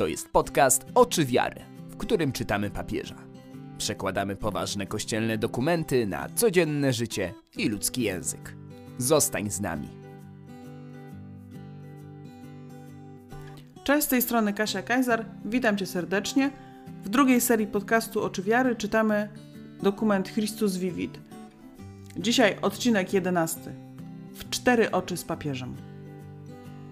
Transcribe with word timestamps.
To 0.00 0.06
jest 0.06 0.28
podcast 0.28 0.86
Oczy 0.94 1.24
Wiary, 1.24 1.60
w 1.88 1.96
którym 1.96 2.32
czytamy 2.32 2.70
papieża. 2.70 3.16
Przekładamy 3.78 4.36
poważne 4.36 4.86
kościelne 4.86 5.38
dokumenty 5.38 6.06
na 6.06 6.28
codzienne 6.28 6.92
życie 6.92 7.34
i 7.56 7.68
ludzki 7.68 8.02
język. 8.02 8.56
Zostań 8.98 9.50
z 9.50 9.60
nami. 9.60 9.88
Cześć, 13.84 14.06
z 14.06 14.08
tej 14.08 14.22
strony 14.22 14.52
Kasia 14.52 14.82
Kajzar. 14.82 15.24
Witam 15.44 15.76
Cię 15.76 15.86
serdecznie. 15.86 16.50
W 17.04 17.08
drugiej 17.08 17.40
serii 17.40 17.66
podcastu 17.66 18.22
Oczy 18.22 18.42
Wiary 18.42 18.76
czytamy 18.76 19.28
dokument 19.82 20.32
Christus 20.32 20.76
Vivit. 20.76 21.20
Dzisiaj 22.16 22.56
odcinek 22.62 23.12
11. 23.12 23.60
W 24.32 24.50
cztery 24.50 24.90
oczy 24.90 25.16
z 25.16 25.24
papieżem. 25.24 25.76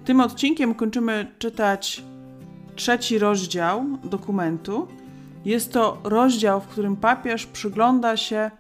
Tym 0.05 0.20
odcinkiem 0.20 0.75
kończymy 0.75 1.27
czytać 1.38 2.02
trzeci 2.78 3.18
rozdział 3.18 3.84
dokumentu. 4.05 4.88
Jest 5.45 5.73
to 5.73 5.98
rozdział, 6.05 6.60
w 6.60 6.66
którym 6.66 6.96
papież 6.96 7.46
przygląda 7.46 8.16
się 8.16 8.50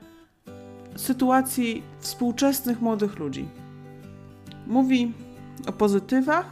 sytuacji 0.96 1.82
współczesnych 2.00 2.80
młodych 2.80 3.18
ludzi. 3.18 3.48
Mówi 4.66 5.12
o 5.66 5.72
pozytywach, 5.72 6.46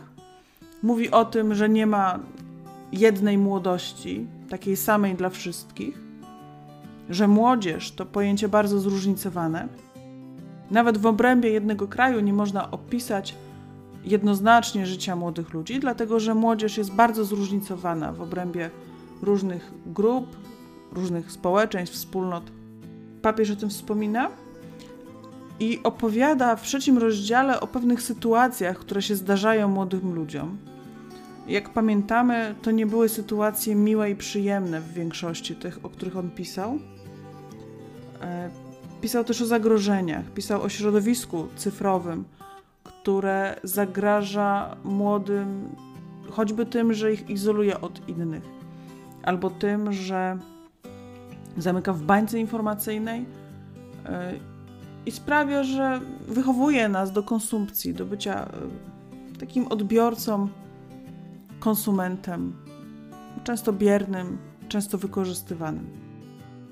mówi 0.83 1.10
o 1.10 1.24
tym, 1.24 1.55
że 1.55 1.69
nie 1.69 1.87
ma 1.87 2.19
jednej 2.93 3.38
młodości, 3.38 4.27
takiej 4.51 4.77
samej 4.77 5.15
dla 5.15 5.30
wszystkich, 5.30 5.98
że 7.10 7.29
młodzież 7.29 7.93
to 7.93 8.07
pojęcie 8.07 8.48
bardzo 8.48 8.79
zróżnicowane. 8.79 9.69
Nawet 10.71 10.98
w 10.98 11.07
obrębie 11.07 11.51
jednego 11.51 11.88
kraju 11.88 12.21
nie 12.21 12.33
można 12.33 12.71
opisać 12.71 13.35
jednoznacznie 14.06 14.87
życia 14.87 15.16
młodych 15.16 15.54
ludzi, 15.54 15.80
dlatego 15.80 16.21
że 16.21 16.35
młodzież 16.35 16.79
jest 16.79 16.93
bardzo 16.93 17.24
zróżnicowana 17.24 18.13
w 18.13 18.21
obrębie 18.21 18.71
różnych 19.23 19.73
grup, 19.87 20.37
różnych 20.93 21.32
społeczeństw, 21.32 21.96
wspólnot. 21.96 22.45
Papież 23.23 23.51
o 23.51 23.57
tym 23.57 23.71
wspomina 23.71 24.30
i 25.60 25.80
opowiada 25.85 26.57
w 26.57 26.63
trzecim 26.63 26.98
rozdziale 26.98 27.60
o 27.60 27.66
pewnych 27.66 28.02
sytuacjach, 28.02 28.79
które 28.79 29.02
się 29.02 29.16
zdarzają 29.16 29.68
młodym 29.68 30.15
ludziom. 30.15 30.59
Jak 31.48 31.70
pamiętamy, 31.70 32.54
to 32.63 32.70
nie 32.70 32.87
były 32.87 33.09
sytuacje 33.09 33.74
miłe 33.74 34.10
i 34.10 34.16
przyjemne 34.16 34.80
w 34.80 34.93
większości 34.93 35.57
tych, 35.57 35.85
o 35.85 35.88
których 35.88 36.16
on 36.16 36.30
pisał. 36.30 36.79
E, 38.20 38.51
pisał 39.01 39.24
też 39.24 39.43
o 39.43 39.46
zagrożeniach, 39.46 40.30
pisał 40.30 40.63
o 40.63 40.68
środowisku 40.68 41.46
cyfrowym, 41.57 42.24
które 43.07 43.60
zagraża 43.62 44.76
młodym 44.85 45.68
choćby 46.30 46.66
tym, 46.66 46.95
że 46.95 47.13
ich 47.13 47.30
izoluje 47.30 47.80
od 47.80 48.09
innych, 48.09 48.43
albo 49.23 49.51
tym, 49.51 49.93
że 49.93 50.38
zamyka 51.57 51.93
w 51.93 52.02
bańce 52.02 52.38
informacyjnej 52.38 53.26
e, 54.07 54.32
i 55.07 55.10
sprawia, 55.10 55.65
że 55.65 56.01
wychowuje 56.29 56.88
nas 56.88 57.13
do 57.13 57.23
konsumpcji, 57.23 57.95
do 57.95 58.07
bycia 58.07 58.45
e, 58.45 59.38
takim 59.38 59.66
odbiorcą, 59.66 60.48
konsumentem, 61.60 62.52
często 63.45 63.73
biernym, 63.73 64.38
często 64.69 64.98
wykorzystywanym. 64.98 65.87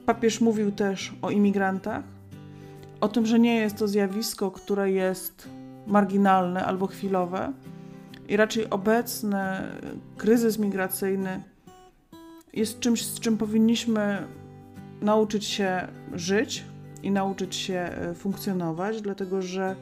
Papież 0.06 0.40
mówił 0.40 0.72
też 0.72 1.14
o 1.22 1.30
imigrantach, 1.30 2.04
o 3.00 3.08
tym, 3.08 3.26
że 3.26 3.38
nie 3.38 3.56
jest 3.56 3.76
to 3.78 3.88
zjawisko, 3.88 4.50
które 4.50 4.90
jest 4.90 5.63
marginalne 5.86 6.64
albo 6.64 6.86
chwilowe 6.86 7.52
i 8.28 8.36
raczej 8.36 8.70
obecny 8.70 9.42
kryzys 10.16 10.58
migracyjny 10.58 11.42
jest 12.52 12.80
czymś, 12.80 13.06
z 13.06 13.20
czym 13.20 13.38
powinniśmy 13.38 14.26
nauczyć 15.00 15.44
się 15.44 15.88
żyć 16.12 16.64
i 17.02 17.10
nauczyć 17.10 17.56
się 17.56 17.74
e, 17.74 18.14
funkcjonować, 18.14 19.02
dlatego 19.02 19.42
że 19.42 19.76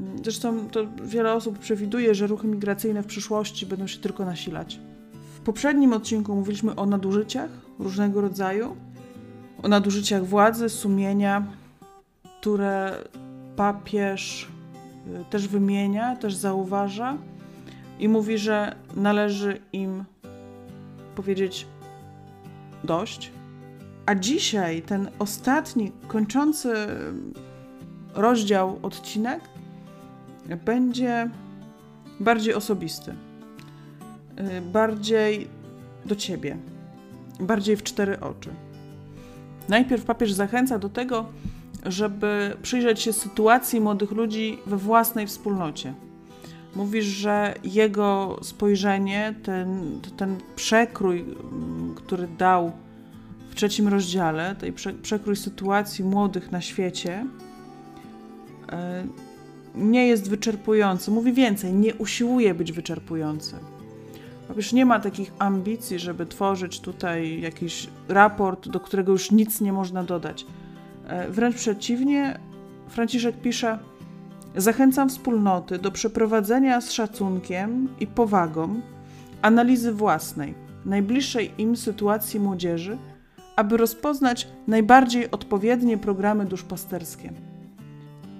mm, 0.00 0.18
zresztą 0.22 0.68
to 0.68 0.86
wiele 1.04 1.34
osób 1.34 1.58
przewiduje, 1.58 2.14
że 2.14 2.26
ruchy 2.26 2.46
migracyjne 2.46 3.02
w 3.02 3.06
przyszłości 3.06 3.66
będą 3.66 3.86
się 3.86 3.98
tylko 3.98 4.24
nasilać. 4.24 4.80
W 5.36 5.40
poprzednim 5.40 5.92
odcinku 5.92 6.34
mówiliśmy 6.34 6.74
o 6.74 6.86
nadużyciach 6.86 7.50
różnego 7.78 8.20
rodzaju, 8.20 8.76
o 9.62 9.68
nadużyciach 9.68 10.24
władzy, 10.24 10.68
sumienia, 10.68 11.46
które 12.40 12.98
papież 13.56 14.48
też 15.30 15.48
wymienia, 15.48 16.16
też 16.16 16.34
zauważa 16.34 17.16
i 17.98 18.08
mówi, 18.08 18.38
że 18.38 18.76
należy 18.96 19.60
im 19.72 20.04
powiedzieć 21.14 21.66
dość. 22.84 23.32
A 24.06 24.14
dzisiaj 24.14 24.82
ten 24.82 25.08
ostatni, 25.18 25.92
kończący 26.08 26.74
rozdział, 28.14 28.78
odcinek 28.82 29.40
będzie 30.64 31.30
bardziej 32.20 32.54
osobisty, 32.54 33.10
y, 33.10 34.60
bardziej 34.60 35.48
do 36.06 36.16
ciebie, 36.16 36.56
bardziej 37.40 37.76
w 37.76 37.82
cztery 37.82 38.20
oczy. 38.20 38.50
Najpierw 39.68 40.04
papież 40.04 40.32
zachęca 40.32 40.78
do 40.78 40.88
tego, 40.88 41.26
żeby 41.86 42.56
przyjrzeć 42.62 43.00
się 43.00 43.12
sytuacji 43.12 43.80
młodych 43.80 44.10
ludzi 44.10 44.58
we 44.66 44.76
własnej 44.76 45.26
wspólnocie. 45.26 45.94
Mówisz, 46.76 47.04
że 47.04 47.54
jego 47.64 48.38
spojrzenie, 48.42 49.34
ten, 49.42 50.00
ten 50.16 50.36
przekrój, 50.56 51.20
mm, 51.20 51.94
który 51.94 52.28
dał 52.38 52.72
w 53.50 53.54
trzecim 53.54 53.88
rozdziale, 53.88 54.56
tej 54.56 54.72
przekrój 55.02 55.36
sytuacji 55.36 56.04
młodych 56.04 56.52
na 56.52 56.60
świecie, 56.60 57.26
e, 58.72 59.04
nie 59.74 60.06
jest 60.06 60.30
wyczerpujący. 60.30 61.10
Mówi 61.10 61.32
więcej, 61.32 61.72
nie 61.72 61.94
usiłuje 61.94 62.54
być 62.54 62.72
wyczerpujący. 62.72 63.54
Papież 64.48 64.72
nie 64.72 64.86
ma 64.86 65.00
takich 65.00 65.32
ambicji, 65.38 65.98
żeby 65.98 66.26
tworzyć 66.26 66.80
tutaj 66.80 67.40
jakiś 67.40 67.88
raport, 68.08 68.68
do 68.68 68.80
którego 68.80 69.12
już 69.12 69.30
nic 69.30 69.60
nie 69.60 69.72
można 69.72 70.04
dodać. 70.04 70.46
E, 71.08 71.30
wręcz 71.30 71.56
przeciwnie, 71.56 72.38
Franciszek 72.88 73.40
pisze: 73.40 73.78
Zachęcam 74.56 75.08
wspólnoty 75.08 75.78
do 75.78 75.90
przeprowadzenia 75.90 76.80
z 76.80 76.92
szacunkiem 76.92 77.88
i 78.00 78.06
powagą 78.06 78.80
analizy 79.42 79.92
własnej, 79.92 80.54
najbliższej 80.84 81.52
im 81.58 81.76
sytuacji 81.76 82.40
młodzieży, 82.40 82.98
aby 83.56 83.76
rozpoznać 83.76 84.48
najbardziej 84.66 85.30
odpowiednie 85.30 85.98
programy 85.98 86.44
duszpasterskie. 86.44 87.32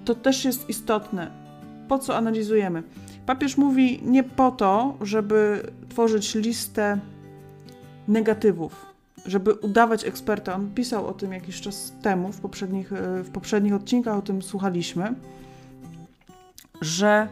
To 0.05 0.15
też 0.15 0.45
jest 0.45 0.69
istotne. 0.69 1.31
Po 1.87 1.99
co 1.99 2.17
analizujemy? 2.17 2.83
Papież 3.25 3.57
mówi 3.57 4.01
nie 4.05 4.23
po 4.23 4.51
to, 4.51 4.97
żeby 5.01 5.63
tworzyć 5.89 6.35
listę 6.35 6.99
negatywów, 8.07 8.88
żeby 9.25 9.53
udawać 9.53 10.05
eksperta. 10.05 10.55
On 10.55 10.69
pisał 10.75 11.07
o 11.07 11.13
tym 11.13 11.33
jakiś 11.33 11.61
czas 11.61 11.93
temu, 12.01 12.31
w 12.31 12.39
poprzednich, 12.39 12.93
e, 12.93 13.23
w 13.23 13.29
poprzednich 13.31 13.73
odcinkach 13.73 14.17
o 14.17 14.21
tym 14.21 14.41
słuchaliśmy, 14.41 15.15
że 16.81 17.27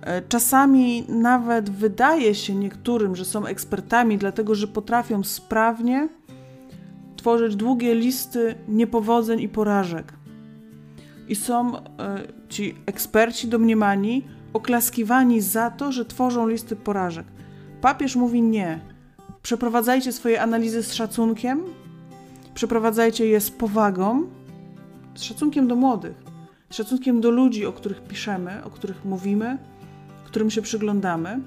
e, 0.00 0.22
czasami 0.22 1.04
nawet 1.08 1.70
wydaje 1.70 2.34
się 2.34 2.54
niektórym, 2.54 3.16
że 3.16 3.24
są 3.24 3.46
ekspertami, 3.46 4.18
dlatego 4.18 4.54
że 4.54 4.68
potrafią 4.68 5.24
sprawnie 5.24 6.08
tworzyć 7.16 7.56
długie 7.56 7.94
listy 7.94 8.54
niepowodzeń 8.68 9.40
i 9.40 9.48
porażek. 9.48 10.12
I 11.28 11.36
są 11.36 11.76
e, 11.76 11.82
ci 12.48 12.74
eksperci 12.86 13.48
domniemani 13.48 14.24
oklaskiwani 14.52 15.40
za 15.40 15.70
to, 15.70 15.92
że 15.92 16.04
tworzą 16.04 16.48
listy 16.48 16.76
porażek. 16.76 17.26
Papież 17.80 18.16
mówi 18.16 18.42
nie 18.42 18.80
Przeprowadzajcie 19.48 20.12
swoje 20.12 20.42
analizy 20.42 20.82
z 20.82 20.94
szacunkiem, 20.94 21.62
przeprowadzajcie 22.54 23.26
je 23.26 23.40
z 23.40 23.50
powagą, 23.50 24.26
z 25.14 25.22
szacunkiem 25.22 25.68
do 25.68 25.76
młodych, 25.76 26.22
z 26.70 26.76
szacunkiem 26.76 27.20
do 27.20 27.30
ludzi, 27.30 27.66
o 27.66 27.72
których 27.72 28.02
piszemy, 28.02 28.64
o 28.64 28.70
których 28.70 29.04
mówimy, 29.04 29.58
którym 30.24 30.50
się 30.50 30.62
przyglądamy. 30.62 31.40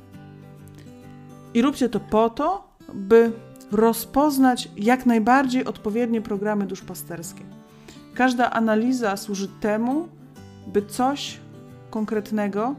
I 1.54 1.62
róbcie 1.62 1.90
to 1.90 2.00
po 2.00 2.30
to, 2.30 2.76
by 2.94 3.32
rozpoznać 3.72 4.70
jak 4.78 5.06
najbardziej 5.06 5.66
odpowiednie 5.66 6.22
programy 6.22 6.66
duszpasterskie. 6.66 7.44
Każda 8.14 8.52
analiza 8.52 9.18
służy 9.18 9.48
temu, 9.48 10.08
by 10.68 10.82
coś 10.82 11.38
konkretnego, 11.90 12.76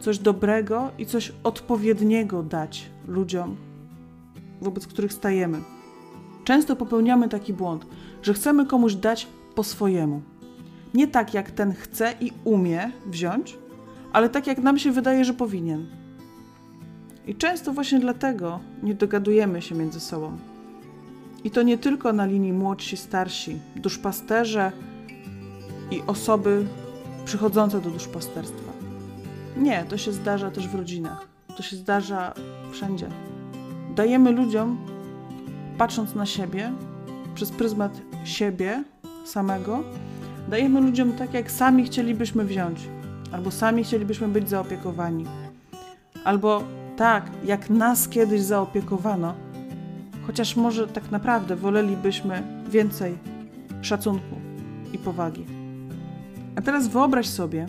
coś 0.00 0.18
dobrego 0.18 0.90
i 0.98 1.06
coś 1.06 1.32
odpowiedniego 1.44 2.42
dać 2.42 2.90
ludziom, 3.08 3.65
wobec 4.60 4.86
których 4.86 5.12
stajemy. 5.12 5.60
Często 6.44 6.76
popełniamy 6.76 7.28
taki 7.28 7.52
błąd, 7.52 7.86
że 8.22 8.34
chcemy 8.34 8.66
komuś 8.66 8.94
dać 8.94 9.26
po 9.54 9.64
swojemu. 9.64 10.22
Nie 10.94 11.08
tak, 11.08 11.34
jak 11.34 11.50
ten 11.50 11.74
chce 11.74 12.14
i 12.20 12.32
umie 12.44 12.90
wziąć, 13.06 13.58
ale 14.12 14.28
tak, 14.28 14.46
jak 14.46 14.58
nam 14.58 14.78
się 14.78 14.92
wydaje, 14.92 15.24
że 15.24 15.34
powinien. 15.34 15.86
I 17.26 17.34
często 17.34 17.72
właśnie 17.72 18.00
dlatego 18.00 18.60
nie 18.82 18.94
dogadujemy 18.94 19.62
się 19.62 19.74
między 19.74 20.00
sobą. 20.00 20.38
I 21.44 21.50
to 21.50 21.62
nie 21.62 21.78
tylko 21.78 22.12
na 22.12 22.26
linii 22.26 22.52
młodsi, 22.52 22.96
starsi, 22.96 23.58
duszpasterze 23.76 24.72
i 25.90 26.02
osoby 26.06 26.66
przychodzące 27.24 27.80
do 27.80 27.90
duszpasterstwa. 27.90 28.72
Nie, 29.56 29.84
to 29.88 29.98
się 29.98 30.12
zdarza 30.12 30.50
też 30.50 30.68
w 30.68 30.74
rodzinach. 30.74 31.28
To 31.56 31.62
się 31.62 31.76
zdarza 31.76 32.34
wszędzie. 32.72 33.08
Dajemy 33.96 34.32
ludziom, 34.32 34.78
patrząc 35.78 36.14
na 36.14 36.26
siebie, 36.26 36.72
przez 37.34 37.50
pryzmat 37.50 38.00
siebie 38.24 38.84
samego, 39.24 39.82
dajemy 40.48 40.80
ludziom 40.80 41.12
tak, 41.12 41.34
jak 41.34 41.50
sami 41.50 41.84
chcielibyśmy 41.84 42.44
wziąć, 42.44 42.88
albo 43.32 43.50
sami 43.50 43.84
chcielibyśmy 43.84 44.28
być 44.28 44.48
zaopiekowani, 44.48 45.24
albo 46.24 46.62
tak, 46.96 47.30
jak 47.44 47.70
nas 47.70 48.08
kiedyś 48.08 48.40
zaopiekowano, 48.40 49.34
chociaż 50.26 50.56
może 50.56 50.86
tak 50.86 51.10
naprawdę 51.10 51.56
wolelibyśmy 51.56 52.42
więcej 52.68 53.18
szacunku 53.82 54.36
i 54.92 54.98
powagi. 54.98 55.44
A 56.56 56.62
teraz 56.62 56.88
wyobraź 56.88 57.28
sobie, 57.28 57.66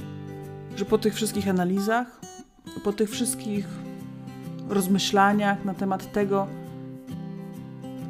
że 0.76 0.86
po 0.86 0.98
tych 0.98 1.14
wszystkich 1.14 1.50
analizach, 1.50 2.22
po 2.84 2.94
tych 2.94 3.10
wszystkich 3.10 3.87
rozmyślaniach 4.70 5.66
na 5.66 5.74
temat 5.74 6.12
tego, 6.12 6.48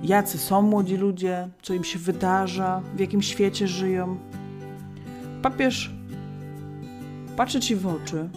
jacy 0.03 0.37
są 0.37 0.61
młodzi 0.61 0.97
ludzie, 0.97 1.49
co 1.61 1.73
im 1.73 1.83
się 1.83 1.99
wydarza, 1.99 2.81
w 2.95 2.99
jakim 2.99 3.21
świecie 3.21 3.67
żyją, 3.67 4.17
papież 5.41 5.91
patrzy 7.37 7.59
ci 7.59 7.75
w 7.75 7.87
oczy, 7.87 8.29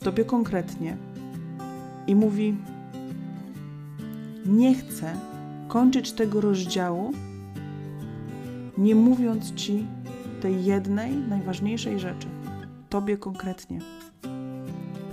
tobie 0.00 0.24
konkretnie 0.24 0.96
i 2.06 2.14
mówi: 2.14 2.56
Nie 4.46 4.74
chcę 4.74 5.14
kończyć 5.68 6.12
tego 6.12 6.40
rozdziału, 6.40 7.12
nie 8.78 8.94
mówiąc 8.94 9.54
ci 9.54 9.86
tej 10.40 10.64
jednej, 10.64 11.16
najważniejszej 11.16 12.00
rzeczy, 12.00 12.28
tobie 12.88 13.16
konkretnie. 13.16 13.78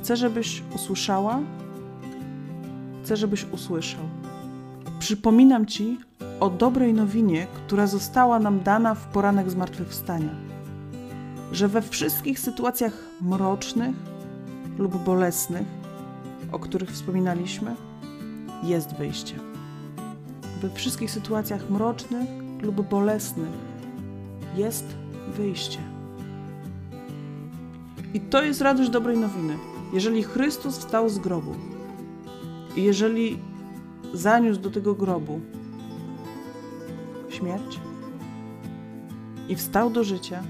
Chcę, 0.01 0.17
żebyś 0.17 0.63
usłyszała, 0.75 1.39
chcę, 3.03 3.17
żebyś 3.17 3.45
usłyszał. 3.51 4.03
Przypominam 4.99 5.65
ci 5.65 5.99
o 6.39 6.49
dobrej 6.49 6.93
nowinie, 6.93 7.47
która 7.53 7.87
została 7.87 8.39
nam 8.39 8.59
dana 8.59 8.95
w 8.95 9.05
poranek 9.05 9.51
zmartwychwstania. 9.51 10.35
Że 11.51 11.67
we 11.67 11.81
wszystkich 11.81 12.39
sytuacjach 12.39 12.93
mrocznych 13.21 13.95
lub 14.77 15.03
bolesnych, 15.03 15.67
o 16.51 16.59
których 16.59 16.91
wspominaliśmy, 16.91 17.75
jest 18.63 18.95
wyjście. 18.95 19.35
We 20.61 20.69
wszystkich 20.69 21.11
sytuacjach 21.11 21.69
mrocznych 21.69 22.29
lub 22.61 22.89
bolesnych 22.89 23.51
jest 24.55 24.85
wyjście. 25.37 25.79
I 28.13 28.19
to 28.19 28.43
jest 28.43 28.61
radość 28.61 28.89
dobrej 28.89 29.17
nowiny. 29.17 29.57
Jeżeli 29.93 30.23
Chrystus 30.23 30.77
wstał 30.77 31.09
z 31.09 31.19
grobu 31.19 31.70
jeżeli 32.75 33.39
zaniósł 34.13 34.61
do 34.61 34.69
tego 34.69 34.95
grobu 34.95 35.39
śmierć 37.29 37.79
i 39.49 39.55
wstał 39.55 39.89
do 39.89 40.03
życia, 40.03 40.43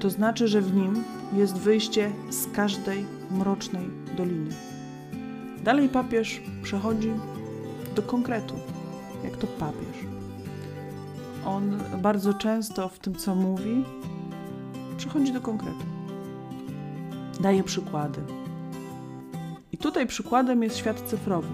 to 0.00 0.10
znaczy, 0.10 0.48
że 0.48 0.60
w 0.60 0.74
nim 0.74 1.04
jest 1.32 1.58
wyjście 1.58 2.12
z 2.30 2.46
każdej 2.52 3.04
mrocznej 3.30 3.90
doliny. 4.16 4.50
Dalej 5.64 5.88
papież 5.88 6.42
przechodzi 6.62 7.12
do 7.94 8.02
konkretu, 8.02 8.54
jak 9.24 9.36
to 9.36 9.46
papież. 9.46 10.06
On 11.46 11.78
bardzo 12.02 12.34
często 12.34 12.88
w 12.88 12.98
tym, 12.98 13.14
co 13.14 13.34
mówi, 13.34 13.84
przechodzi 14.96 15.32
do 15.32 15.40
konkretu. 15.40 15.84
Daje 17.40 17.62
przykłady. 17.64 18.39
Tutaj 19.80 20.06
przykładem 20.06 20.62
jest 20.62 20.76
świat 20.76 21.00
cyfrowy. 21.00 21.48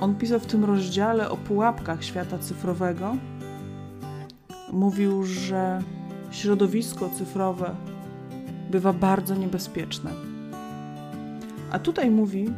On 0.00 0.14
pisał 0.14 0.40
w 0.40 0.46
tym 0.46 0.64
rozdziale 0.64 1.30
o 1.30 1.36
pułapkach 1.36 2.04
świata 2.04 2.38
cyfrowego. 2.38 3.16
Mówił, 4.72 5.24
że 5.24 5.82
środowisko 6.30 7.08
cyfrowe 7.08 7.74
bywa 8.70 8.92
bardzo 8.92 9.34
niebezpieczne. 9.34 10.10
A 11.72 11.78
tutaj 11.78 12.10
mówi: 12.10 12.50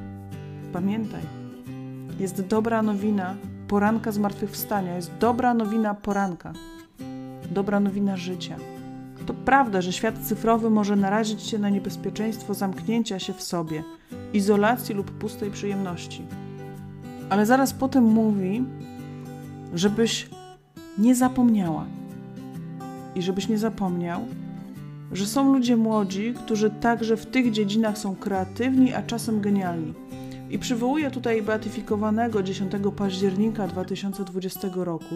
pamiętaj, 0.72 1.22
jest 2.20 2.46
dobra 2.46 2.82
nowina 2.82 3.34
poranka 3.69 4.12
zmartwychwstania, 4.12 4.96
jest 4.96 5.10
dobra 5.20 5.54
nowina 5.54 5.94
poranka, 5.94 6.52
dobra 7.50 7.80
nowina 7.80 8.16
życia. 8.16 8.56
To 9.26 9.34
prawda, 9.34 9.80
że 9.80 9.92
świat 9.92 10.18
cyfrowy 10.18 10.70
może 10.70 10.96
narazić 10.96 11.42
się 11.42 11.58
na 11.58 11.68
niebezpieczeństwo 11.68 12.54
zamknięcia 12.54 13.18
się 13.18 13.32
w 13.32 13.42
sobie, 13.42 13.84
izolacji 14.32 14.94
lub 14.94 15.10
pustej 15.10 15.50
przyjemności. 15.50 16.22
Ale 17.30 17.46
zaraz 17.46 17.72
potem 17.72 18.04
mówi, 18.04 18.64
żebyś 19.74 20.30
nie 20.98 21.14
zapomniała 21.14 21.84
i 23.14 23.22
żebyś 23.22 23.48
nie 23.48 23.58
zapomniał, 23.58 24.20
że 25.12 25.26
są 25.26 25.52
ludzie 25.52 25.76
młodzi, 25.76 26.34
którzy 26.44 26.70
także 26.70 27.16
w 27.16 27.26
tych 27.26 27.50
dziedzinach 27.50 27.98
są 27.98 28.16
kreatywni, 28.16 28.94
a 28.94 29.02
czasem 29.02 29.40
genialni. 29.40 29.94
I 30.50 30.58
przywołuję 30.58 31.10
tutaj 31.10 31.42
beatyfikowanego 31.42 32.42
10 32.42 32.72
października 32.96 33.68
2020 33.68 34.68
roku, 34.74 35.14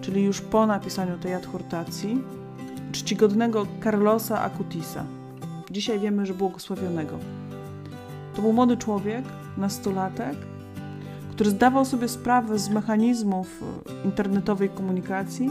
czyli 0.00 0.22
już 0.22 0.40
po 0.40 0.66
napisaniu 0.66 1.18
tej 1.18 1.34
adhortacji, 1.34 2.22
czcigodnego 3.00 3.66
Carlosa 3.84 4.42
Acutisa. 4.42 5.04
Dzisiaj 5.70 6.00
wiemy, 6.00 6.26
że 6.26 6.34
błogosławionego. 6.34 7.18
To 8.36 8.42
był 8.42 8.52
młody 8.52 8.76
człowiek, 8.76 9.24
nastolatek, 9.56 10.36
który 11.30 11.50
zdawał 11.50 11.84
sobie 11.84 12.08
sprawę 12.08 12.58
z 12.58 12.68
mechanizmów 12.68 13.64
internetowej 14.04 14.68
komunikacji, 14.68 15.50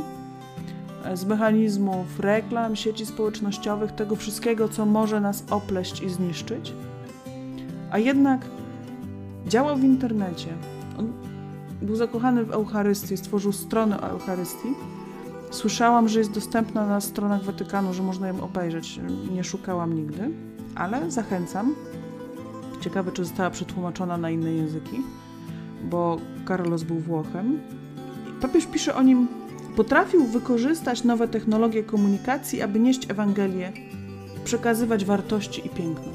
z 1.13 1.25
mechanizmów 1.25 2.19
reklam, 2.19 2.75
sieci 2.75 3.05
społecznościowych, 3.05 3.91
tego 3.91 4.15
wszystkiego, 4.15 4.69
co 4.69 4.85
może 4.85 5.21
nas 5.21 5.43
opleść 5.49 6.01
i 6.01 6.09
zniszczyć. 6.09 6.73
A 7.91 7.97
jednak 7.97 8.41
działał 9.47 9.77
w 9.77 9.83
internecie. 9.83 10.47
On 10.97 11.11
był 11.81 11.95
zakochany 11.95 12.43
w 12.43 12.51
Eucharystii, 12.51 13.17
stworzył 13.17 13.51
stronę 13.51 14.01
o 14.01 14.07
Eucharystii. 14.07 14.67
Słyszałam, 15.49 16.09
że 16.09 16.19
jest 16.19 16.31
dostępna 16.31 16.85
na 16.85 17.01
stronach 17.01 17.43
Watykanu, 17.43 17.93
że 17.93 18.03
można 18.03 18.27
ją 18.27 18.43
obejrzeć. 18.43 18.99
Nie 19.31 19.43
szukałam 19.43 19.93
nigdy, 19.93 20.29
ale 20.75 21.11
zachęcam. 21.11 21.75
Ciekawe, 22.81 23.11
czy 23.11 23.25
została 23.25 23.49
przetłumaczona 23.49 24.17
na 24.17 24.29
inne 24.29 24.53
języki, 24.53 25.01
bo 25.83 26.17
Carlos 26.47 26.83
był 26.83 26.99
Włochem. 26.99 27.59
Papież 28.41 28.65
pisze 28.65 28.95
o 28.95 29.01
nim 29.01 29.27
Potrafił 29.79 30.25
wykorzystać 30.25 31.03
nowe 31.03 31.27
technologie 31.27 31.83
komunikacji, 31.83 32.61
aby 32.61 32.79
nieść 32.79 33.11
Ewangelię, 33.11 33.71
przekazywać 34.43 35.05
wartości 35.05 35.67
i 35.67 35.69
piękno. 35.69 36.11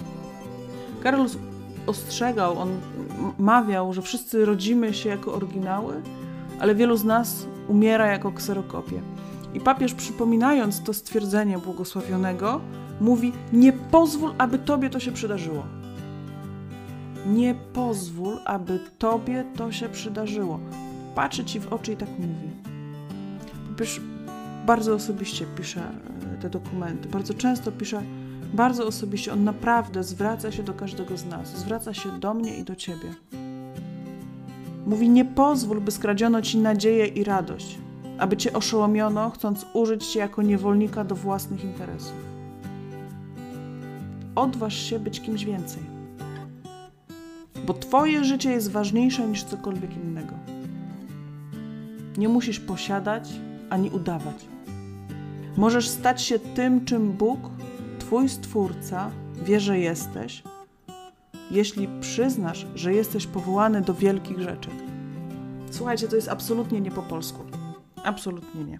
Carlos 1.02 1.38
ostrzegał, 1.86 2.58
on 2.58 2.68
mawiał, 3.38 3.92
że 3.92 4.02
wszyscy 4.02 4.44
rodzimy 4.44 4.94
się 4.94 5.08
jako 5.08 5.34
oryginały, 5.34 5.94
ale 6.60 6.74
wielu 6.74 6.96
z 6.96 7.04
nas 7.04 7.46
umiera 7.68 8.06
jako 8.06 8.32
kserokopie. 8.32 9.00
I 9.54 9.60
papież, 9.60 9.94
przypominając 9.94 10.82
to 10.82 10.94
stwierdzenie 10.94 11.58
błogosławionego, 11.58 12.60
mówi: 13.00 13.32
Nie 13.52 13.72
pozwól, 13.72 14.34
aby 14.38 14.58
tobie 14.58 14.90
to 14.90 15.00
się 15.00 15.12
przydarzyło. 15.12 15.66
Nie 17.26 17.54
pozwól, 17.72 18.38
aby 18.44 18.80
tobie 18.98 19.44
to 19.56 19.72
się 19.72 19.88
przydarzyło. 19.88 20.60
Patrzy 21.14 21.44
ci 21.44 21.60
w 21.60 21.72
oczy 21.72 21.92
i 21.92 21.96
tak 21.96 22.08
mówi 22.18 22.74
pisz, 23.76 24.00
bardzo 24.66 24.94
osobiście 24.94 25.46
pisze 25.56 25.80
e, 25.80 26.42
te 26.42 26.50
dokumenty, 26.50 27.08
bardzo 27.08 27.34
często 27.34 27.72
pisze 27.72 28.02
bardzo 28.54 28.86
osobiście. 28.86 29.32
On 29.32 29.44
naprawdę 29.44 30.04
zwraca 30.04 30.52
się 30.52 30.62
do 30.62 30.74
każdego 30.74 31.16
z 31.16 31.24
nas, 31.24 31.48
zwraca 31.48 31.94
się 31.94 32.20
do 32.20 32.34
mnie 32.34 32.56
i 32.56 32.64
do 32.64 32.76
ciebie. 32.76 33.14
Mówi: 34.86 35.08
Nie 35.08 35.24
pozwól, 35.24 35.80
by 35.80 35.90
skradziono 35.90 36.42
ci 36.42 36.58
nadzieję 36.58 37.06
i 37.06 37.24
radość, 37.24 37.78
aby 38.18 38.36
cię 38.36 38.52
oszołomiono, 38.52 39.30
chcąc 39.30 39.66
użyć 39.72 40.06
cię 40.06 40.18
jako 40.18 40.42
niewolnika 40.42 41.04
do 41.04 41.14
własnych 41.14 41.64
interesów. 41.64 42.14
Odważ 44.34 44.74
się 44.74 44.98
być 44.98 45.20
kimś 45.20 45.44
więcej, 45.44 45.82
bo 47.66 47.74
twoje 47.74 48.24
życie 48.24 48.50
jest 48.50 48.70
ważniejsze 48.70 49.28
niż 49.28 49.44
cokolwiek 49.44 49.96
innego. 49.96 50.34
Nie 52.16 52.28
musisz 52.28 52.60
posiadać, 52.60 53.28
ani 53.70 53.90
udawać. 53.90 54.46
Możesz 55.56 55.88
stać 55.88 56.22
się 56.22 56.38
tym, 56.38 56.84
czym 56.84 57.12
Bóg, 57.12 57.38
Twój 57.98 58.28
Stwórca, 58.28 59.10
wie, 59.44 59.60
że 59.60 59.78
jesteś, 59.78 60.42
jeśli 61.50 61.88
przyznasz, 62.00 62.66
że 62.74 62.94
jesteś 62.94 63.26
powołany 63.26 63.80
do 63.80 63.94
wielkich 63.94 64.40
rzeczy. 64.40 64.70
Słuchajcie, 65.70 66.08
to 66.08 66.16
jest 66.16 66.28
absolutnie 66.28 66.80
nie 66.80 66.90
po 66.90 67.02
polsku. 67.02 67.63
Absolutnie 68.04 68.64
nie. 68.64 68.78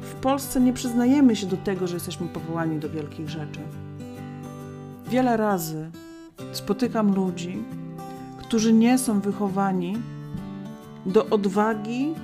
W 0.00 0.14
Polsce 0.20 0.60
nie 0.60 0.72
przyznajemy 0.72 1.36
się 1.36 1.46
do 1.46 1.56
tego, 1.56 1.86
że 1.86 1.94
jesteśmy 1.94 2.28
powołani 2.28 2.78
do 2.78 2.90
wielkich 2.90 3.28
rzeczy. 3.28 3.60
Wiele 5.08 5.36
razy 5.36 5.90
spotykam 6.52 7.14
ludzi, 7.14 7.62
którzy 8.38 8.72
nie 8.72 8.98
są 8.98 9.20
wychowani 9.20 9.98
do 11.06 11.26
odwagi 11.26 12.14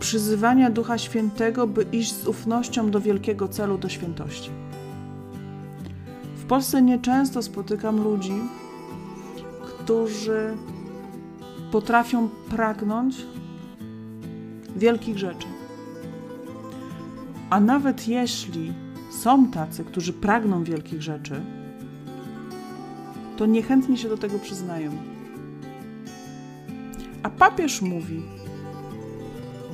przyzywania 0.00 0.70
Ducha 0.70 0.98
Świętego, 0.98 1.66
by 1.66 1.86
iść 1.92 2.14
z 2.14 2.26
ufnością 2.26 2.90
do 2.90 3.00
wielkiego 3.00 3.48
celu, 3.48 3.78
do 3.78 3.88
świętości. 3.88 4.50
W 6.36 6.44
Polsce 6.44 6.82
nieczęsto 6.82 7.42
spotykam 7.42 8.02
ludzi, 8.02 8.34
którzy 9.62 10.56
potrafią 11.72 12.28
pragnąć 12.28 13.26
wielkich 14.76 15.18
rzeczy. 15.18 15.46
A 17.50 17.60
nawet 17.60 18.08
jeśli 18.08 18.72
są 19.10 19.50
tacy, 19.50 19.84
którzy 19.84 20.12
pragną 20.12 20.64
wielkich 20.64 21.02
rzeczy, 21.02 21.40
to 23.36 23.46
niechętnie 23.46 23.96
się 23.96 24.08
do 24.08 24.18
tego 24.18 24.38
przyznają. 24.38 24.90
A 27.22 27.30
papież 27.30 27.82
mówi: 27.82 28.22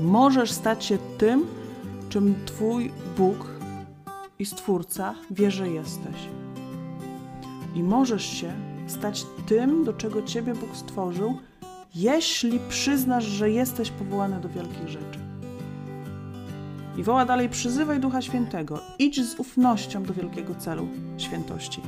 Możesz 0.00 0.52
stać 0.52 0.84
się 0.84 0.98
tym, 1.18 1.46
czym 2.08 2.34
Twój 2.46 2.92
Bóg 3.16 3.46
i 4.38 4.46
Stwórca 4.46 5.14
wie, 5.30 5.50
że 5.50 5.68
jesteś. 5.68 6.28
I 7.74 7.82
możesz 7.82 8.26
się 8.26 8.52
stać 8.86 9.26
tym, 9.46 9.84
do 9.84 9.92
czego 9.92 10.22
Ciebie 10.22 10.54
Bóg 10.54 10.76
stworzył, 10.76 11.38
jeśli 11.98 12.60
przyznasz, 12.68 13.24
że 13.24 13.50
jesteś 13.50 13.90
powołany 13.90 14.40
do 14.40 14.48
wielkich 14.48 14.88
rzeczy. 14.88 15.18
I 16.96 17.02
woła 17.02 17.24
dalej: 17.24 17.48
przyzywaj 17.48 18.00
Ducha 18.00 18.22
Świętego, 18.22 18.80
idź 18.98 19.24
z 19.24 19.40
ufnością 19.40 20.02
do 20.02 20.14
wielkiego 20.14 20.54
celu 20.54 20.88
świętości. 21.18 21.80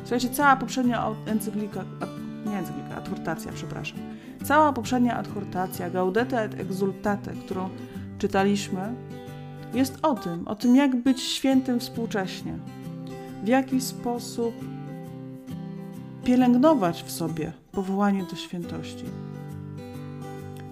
Słuchajcie, 0.00 0.28
cała 0.28 0.56
poprzednia 0.56 1.06
encyklika, 1.26 1.84
nie 2.46 2.58
encyklika, 2.58 2.96
adhortacja, 2.96 3.52
przepraszam. 3.52 3.98
Cała 4.44 4.72
poprzednia 4.72 5.16
adhortacja, 5.16 5.90
Gaudete 5.90 6.42
et 6.42 6.60
Exultate, 6.60 7.32
którą 7.32 7.68
czytaliśmy, 8.18 8.94
jest 9.74 9.98
o 10.02 10.14
tym, 10.14 10.48
o 10.48 10.54
tym, 10.54 10.76
jak 10.76 10.96
być 11.02 11.22
świętym 11.22 11.80
współcześnie. 11.80 12.58
W 13.44 13.48
jaki 13.48 13.80
sposób 13.80 14.54
pielęgnować 16.24 17.02
w 17.02 17.10
sobie 17.10 17.52
powołanie 17.72 18.24
do 18.30 18.36
świętości. 18.36 19.04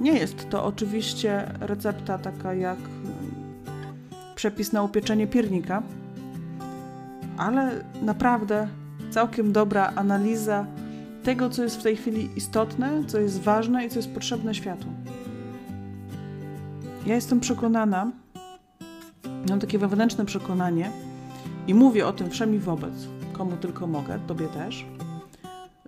Nie 0.01 0.13
jest 0.13 0.51
to 0.51 0.65
oczywiście 0.65 1.51
recepta 1.61 2.19
taka 2.19 2.55
jak 2.55 2.79
przepis 4.35 4.73
na 4.73 4.83
upieczenie 4.83 5.27
piernika, 5.27 5.83
ale 7.37 7.85
naprawdę 8.03 8.69
całkiem 9.11 9.53
dobra 9.53 9.93
analiza 9.97 10.67
tego, 11.25 11.51
co 11.51 11.63
jest 11.63 11.77
w 11.77 11.83
tej 11.83 11.97
chwili 11.97 12.31
istotne, 12.37 13.05
co 13.07 13.19
jest 13.19 13.41
ważne 13.41 13.87
i 13.87 13.91
co 13.91 13.99
jest 13.99 14.15
potrzebne 14.15 14.55
światu. 14.55 14.87
Ja 17.07 17.15
jestem 17.15 17.41
przekonana, 17.41 18.11
mam 19.49 19.61
takie 19.61 19.79
wewnętrzne 19.79 20.25
przekonanie 20.25 20.91
i 21.67 21.75
mówię 21.75 22.07
o 22.07 22.13
tym 22.13 22.31
wszemi 22.31 22.59
wobec, 22.59 22.95
komu 23.33 23.57
tylko 23.57 23.87
mogę, 23.87 24.19
tobie 24.27 24.49
też, 24.49 24.87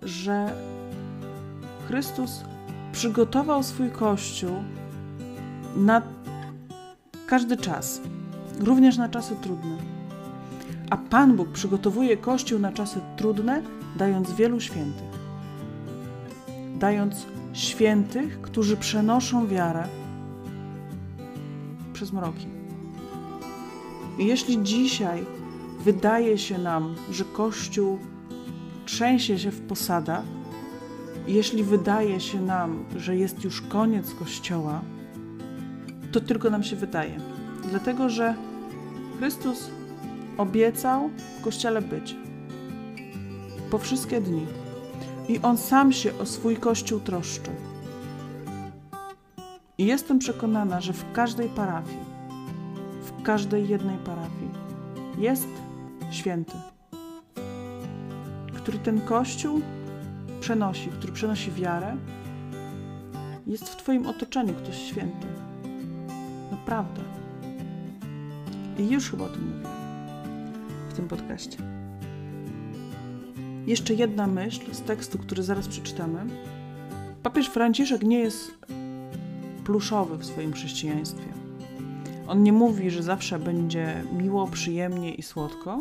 że 0.01 0.53
Chrystus 1.87 2.43
przygotował 2.97 3.63
swój 3.63 3.91
Kościół 3.91 4.51
na 5.75 6.01
każdy 7.27 7.57
czas, 7.57 8.01
również 8.59 8.97
na 8.97 9.09
czasy 9.09 9.35
trudne. 9.41 9.77
A 10.89 10.97
Pan 10.97 11.35
Bóg 11.35 11.49
przygotowuje 11.49 12.17
Kościół 12.17 12.59
na 12.59 12.71
czasy 12.71 12.99
trudne, 13.17 13.61
dając 13.97 14.31
wielu 14.31 14.59
świętych. 14.59 15.11
Dając 16.79 17.25
świętych, 17.53 18.41
którzy 18.41 18.77
przenoszą 18.77 19.47
wiarę 19.47 19.87
przez 21.93 22.13
mroki. 22.13 22.47
I 24.19 24.25
jeśli 24.25 24.63
dzisiaj 24.63 25.25
wydaje 25.79 26.37
się 26.37 26.57
nam, 26.57 26.95
że 27.11 27.25
Kościół 27.25 27.99
trzęsie 28.85 29.39
się 29.39 29.51
w 29.51 29.61
posadach, 29.61 30.36
jeśli 31.27 31.63
wydaje 31.63 32.19
się 32.19 32.41
nam, 32.41 32.85
że 32.95 33.15
jest 33.15 33.43
już 33.43 33.61
koniec 33.61 34.13
Kościoła, 34.13 34.81
to 36.11 36.21
tylko 36.21 36.49
nam 36.49 36.63
się 36.63 36.75
wydaje. 36.75 37.19
Dlatego, 37.69 38.09
że 38.09 38.35
Chrystus 39.17 39.69
obiecał 40.37 41.09
w 41.39 41.43
Kościele 41.43 41.81
być 41.81 42.15
po 43.71 43.77
wszystkie 43.77 44.21
dni 44.21 44.45
i 45.29 45.39
On 45.39 45.57
sam 45.57 45.91
się 45.91 46.19
o 46.19 46.25
swój 46.25 46.57
Kościół 46.57 46.99
troszczy. 46.99 47.51
I 49.77 49.85
jestem 49.85 50.19
przekonana, 50.19 50.81
że 50.81 50.93
w 50.93 51.11
każdej 51.11 51.49
parafii, 51.49 51.99
w 53.03 53.21
każdej 53.23 53.67
jednej 53.67 53.97
parafii 53.97 54.51
jest 55.17 55.47
święty, 56.11 56.55
który 58.53 58.77
ten 58.79 59.01
Kościół 59.01 59.61
przenosi, 60.47 60.89
który 60.89 61.13
przenosi 61.13 61.51
wiarę, 61.51 61.97
jest 63.47 63.69
w 63.69 63.75
Twoim 63.75 64.07
otoczeniu 64.07 64.53
ktoś 64.53 64.77
święty. 64.77 65.27
Naprawdę. 66.51 67.01
I 68.79 68.89
już 68.89 69.11
chyba 69.11 69.25
o 69.25 69.29
tym 69.29 69.47
mówię 69.47 69.69
w 70.89 70.93
tym 70.93 71.07
podcaście. 71.07 71.57
Jeszcze 73.65 73.93
jedna 73.93 74.27
myśl 74.27 74.73
z 74.73 74.81
tekstu, 74.81 75.17
który 75.17 75.43
zaraz 75.43 75.67
przeczytamy. 75.67 76.25
Papież 77.23 77.47
Franciszek 77.47 78.03
nie 78.03 78.19
jest 78.19 78.51
pluszowy 79.63 80.17
w 80.17 80.25
swoim 80.25 80.53
chrześcijaństwie. 80.53 81.27
On 82.27 82.43
nie 82.43 82.53
mówi, 82.53 82.91
że 82.91 83.03
zawsze 83.03 83.39
będzie 83.39 84.03
miło, 84.17 84.47
przyjemnie 84.47 85.13
i 85.13 85.23
słodko. 85.23 85.79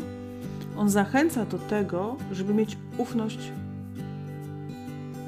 On 0.76 0.90
zachęca 0.90 1.44
do 1.44 1.58
tego, 1.58 2.16
żeby 2.32 2.54
mieć 2.54 2.78
ufność 2.98 3.52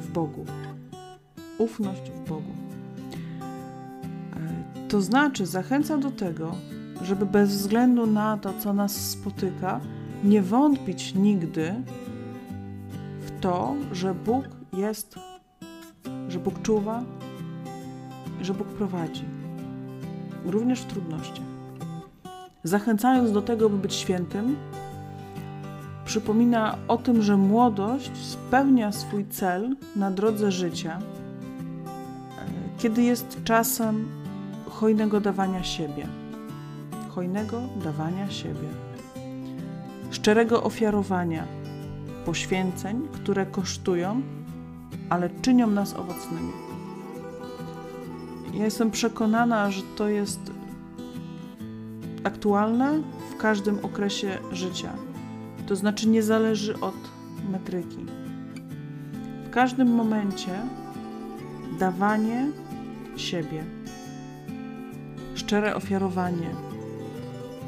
w 0.08 0.12
Bogu. 0.12 0.44
Ufność 1.58 2.10
w 2.10 2.28
Bogu. 2.28 2.52
E, 4.36 4.88
to 4.88 5.00
znaczy, 5.00 5.46
zachęca 5.46 5.98
do 5.98 6.10
tego, 6.10 6.54
żeby 7.02 7.26
bez 7.26 7.50
względu 7.50 8.06
na 8.06 8.36
to, 8.36 8.52
co 8.60 8.72
nas 8.72 9.10
spotyka, 9.10 9.80
nie 10.24 10.42
wątpić 10.42 11.14
nigdy 11.14 11.74
w 13.20 13.40
to, 13.40 13.74
że 13.92 14.14
Bóg 14.14 14.48
jest, 14.72 15.14
że 16.28 16.38
Bóg 16.38 16.62
czuwa, 16.62 17.02
że 18.42 18.54
Bóg 18.54 18.68
prowadzi, 18.68 19.24
również 20.44 20.80
w 20.80 20.86
trudnościach. 20.86 21.46
Zachęcając 22.64 23.32
do 23.32 23.42
tego, 23.42 23.70
by 23.70 23.78
być 23.78 23.94
świętym, 23.94 24.56
przypomina 26.08 26.78
o 26.88 26.96
tym, 26.96 27.22
że 27.22 27.36
młodość 27.36 28.10
spełnia 28.26 28.92
swój 28.92 29.26
cel 29.26 29.76
na 29.96 30.10
drodze 30.10 30.52
życia, 30.52 30.98
e, 30.98 32.44
kiedy 32.78 33.02
jest 33.02 33.40
czasem 33.44 34.08
hojnego 34.70 35.20
dawania 35.20 35.62
siebie. 35.62 36.06
Hojnego 37.08 37.60
dawania 37.84 38.30
siebie. 38.30 38.68
Szczerego 40.10 40.62
ofiarowania, 40.62 41.44
poświęceń, 42.24 43.08
które 43.12 43.46
kosztują, 43.46 44.22
ale 45.08 45.30
czynią 45.42 45.66
nas 45.66 45.94
owocnymi. 45.94 46.52
Ja 48.54 48.64
jestem 48.64 48.90
przekonana, 48.90 49.70
że 49.70 49.82
to 49.96 50.08
jest 50.08 50.40
aktualne 52.24 53.02
w 53.30 53.36
każdym 53.36 53.84
okresie 53.84 54.38
życia 54.52 55.07
to 55.68 55.76
znaczy 55.76 56.08
nie 56.08 56.22
zależy 56.22 56.80
od 56.80 56.94
metryki. 57.50 58.06
W 59.44 59.50
każdym 59.50 59.88
momencie 59.88 60.60
dawanie 61.78 62.46
siebie, 63.16 63.64
szczere 65.34 65.74
ofiarowanie, 65.74 66.50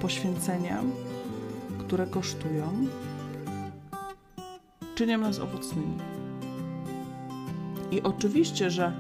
poświęcenia, 0.00 0.83
które 1.78 2.07
kosztują, 2.07 2.87
czynią 4.95 5.19
nas 5.19 5.38
owocnymi. 5.38 5.99
I 7.90 8.02
oczywiście, 8.02 8.71
że 8.71 8.92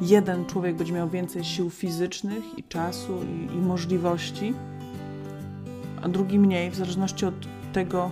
jeden 0.00 0.46
człowiek 0.46 0.76
będzie 0.76 0.92
miał 0.92 1.08
więcej 1.08 1.44
sił 1.44 1.70
fizycznych 1.70 2.58
i 2.58 2.64
czasu 2.64 3.20
i, 3.22 3.54
i 3.54 3.56
możliwości, 3.56 4.54
a 6.02 6.08
drugi 6.08 6.38
mniej, 6.38 6.70
w 6.70 6.74
zależności 6.74 7.26
od 7.26 7.34
tego, 7.72 8.10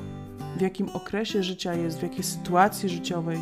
w 0.56 0.60
jakim 0.60 0.88
okresie 0.94 1.42
życia 1.42 1.74
jest, 1.74 1.98
w 1.98 2.02
jakiej 2.02 2.24
sytuacji 2.24 2.88
życiowej. 2.88 3.38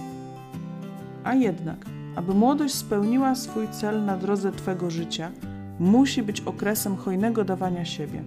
A 1.24 1.34
jednak, 1.34 1.86
aby 2.16 2.34
młodość 2.34 2.74
spełniła 2.74 3.34
swój 3.34 3.68
cel 3.68 4.04
na 4.04 4.16
drodze 4.16 4.52
Twego 4.52 4.90
życia, 4.90 5.30
musi 5.78 6.22
być 6.22 6.40
okresem 6.40 6.96
hojnego 6.96 7.44
dawania 7.44 7.84
siebie, 7.84 8.22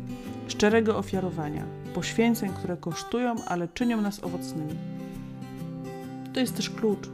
szczerego 0.47 0.97
ofiarowania, 0.97 1.63
poświęceń, 1.93 2.49
które 2.53 2.77
kosztują, 2.77 3.35
ale 3.47 3.67
czynią 3.67 4.01
nas 4.01 4.23
owocnymi. 4.23 4.73
To 6.33 6.39
jest 6.39 6.55
też 6.55 6.69
klucz. 6.69 7.09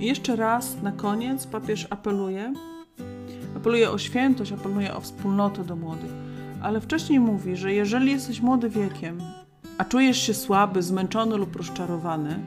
I 0.00 0.06
jeszcze 0.06 0.36
raz 0.36 0.82
na 0.82 0.92
koniec 0.92 1.46
papież 1.46 1.86
apeluje, 1.90 2.52
apeluje 3.56 3.90
o 3.90 3.98
świętość, 3.98 4.52
apeluje 4.52 4.94
o 4.94 5.00
wspólnotę 5.00 5.64
do 5.64 5.76
młodych, 5.76 6.12
ale 6.62 6.80
wcześniej 6.80 7.20
mówi, 7.20 7.56
że 7.56 7.72
jeżeli 7.72 8.12
jesteś 8.12 8.40
młody 8.40 8.70
wiekiem, 8.70 9.20
a 9.78 9.84
czujesz 9.84 10.18
się 10.22 10.34
słaby, 10.34 10.82
zmęczony 10.82 11.36
lub 11.36 11.56
rozczarowany, 11.56 12.40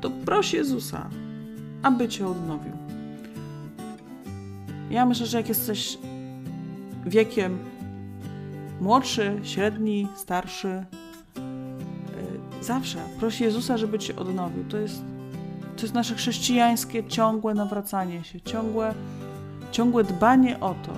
to 0.00 0.10
proś 0.10 0.52
Jezusa, 0.52 1.10
aby 1.82 2.08
cię 2.08 2.26
odnowił. 2.26 2.72
Ja 4.90 5.06
myślę, 5.06 5.26
że 5.26 5.36
jak 5.36 5.48
jesteś 5.48 5.98
wiekiem 7.06 7.58
młodszy, 8.80 9.40
średni, 9.42 10.08
starszy, 10.16 10.68
y, 10.68 10.84
zawsze 12.64 12.98
proś 13.18 13.40
Jezusa, 13.40 13.78
żeby 13.78 13.98
cię 13.98 14.16
odnowił. 14.16 14.64
To 14.64 14.76
jest, 14.76 15.02
to 15.76 15.82
jest 15.82 15.94
nasze 15.94 16.14
chrześcijańskie 16.14 17.04
ciągłe 17.04 17.54
nawracanie 17.54 18.24
się, 18.24 18.40
ciągłe, 18.40 18.94
ciągłe 19.72 20.04
dbanie 20.04 20.60
o 20.60 20.74
to 20.86 20.92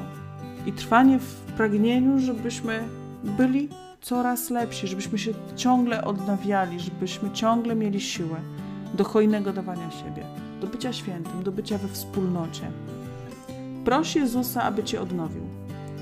i 0.67 0.73
trwanie 0.73 1.19
w 1.19 1.35
pragnieniu, 1.35 2.19
żebyśmy 2.19 2.81
byli 3.25 3.69
coraz 4.05 4.51
lepsi, 4.51 4.87
żebyśmy 4.87 5.19
się 5.19 5.33
ciągle 5.57 6.05
odnawiali, 6.05 6.81
żebyśmy 6.81 7.31
ciągle 7.31 7.75
mieli 7.75 8.01
siłę 8.01 8.37
do 8.95 9.05
hojnego 9.05 9.53
dawania 9.53 9.91
siebie, 9.91 10.27
do 10.61 10.67
bycia 10.67 10.93
świętym, 10.93 11.43
do 11.43 11.53
bycia 11.53 11.79
we 11.79 11.89
wspólnocie. 11.89 12.71
Proś 13.85 14.17
Jezusa, 14.17 14.63
aby 14.63 14.85
Cię 14.85 15.01
odnowił. 15.01 15.43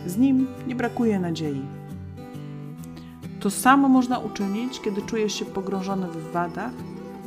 Z 0.07 0.17
Nim 0.17 0.47
nie 0.67 0.75
brakuje 0.75 1.19
nadziei. 1.19 1.63
To 3.41 3.51
samo 3.51 3.89
można 3.89 4.19
uczynić, 4.19 4.81
kiedy 4.81 5.03
czujesz 5.03 5.33
się 5.33 5.45
pogrążony 5.45 6.07
w 6.07 6.33
wadach, 6.33 6.73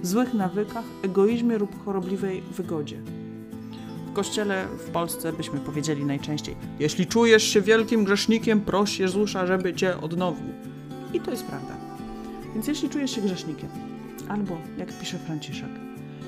złych 0.01 0.33
nawykach, 0.33 0.85
egoizmie 1.03 1.57
lub 1.57 1.85
chorobliwej 1.85 2.41
wygodzie. 2.41 3.01
W 4.15 4.17
kościele 4.17 4.67
w 4.67 4.89
Polsce 4.89 5.33
byśmy 5.33 5.59
powiedzieli 5.59 6.05
najczęściej: 6.05 6.55
Jeśli 6.79 7.05
czujesz 7.05 7.43
się 7.43 7.61
wielkim 7.61 8.03
grzesznikiem, 8.03 8.61
proś 8.61 8.99
Jezusa, 8.99 9.47
żeby 9.47 9.73
cię 9.73 10.01
odnowił. 10.01 10.47
I 11.13 11.19
to 11.19 11.31
jest 11.31 11.45
prawda. 11.45 11.73
Więc 12.53 12.67
jeśli 12.67 12.89
czujesz 12.89 13.11
się 13.11 13.21
grzesznikiem, 13.21 13.69
albo 14.29 14.57
jak 14.77 14.99
pisze 14.99 15.17
Franciszek, 15.17 15.69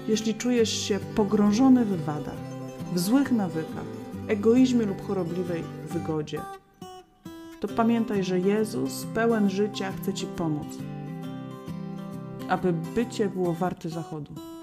jeśli 0.07 0.35
czujesz 0.35 0.87
się 0.87 0.99
pogrążony 1.15 1.85
w 1.85 2.05
wadach, 2.05 2.37
w 2.93 2.99
złych 2.99 3.31
nawykach, 3.31 3.85
egoizmie 4.27 4.85
lub 4.85 5.07
chorobliwej 5.07 5.63
wygodzie, 5.89 6.41
to 7.59 7.67
pamiętaj, 7.67 8.23
że 8.23 8.39
Jezus, 8.39 9.05
pełen 9.13 9.49
życia, 9.49 9.91
chce 9.91 10.13
Ci 10.13 10.25
pomóc, 10.25 10.67
aby 12.49 12.73
bycie 12.73 13.29
było 13.29 13.53
warte 13.53 13.89
zachodu. 13.89 14.56